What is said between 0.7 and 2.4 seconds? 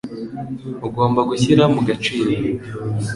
Ugomba gushyira mu gaciro